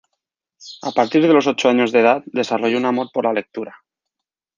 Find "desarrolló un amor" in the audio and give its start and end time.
2.25-3.11